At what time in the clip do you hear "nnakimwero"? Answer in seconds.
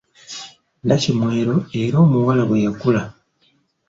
0.83-1.55